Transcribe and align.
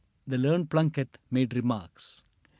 The 0.25 0.39
learned 0.39 0.71
Plunket 0.71 1.19
made 1.29 1.53
remarks. 1.55 2.23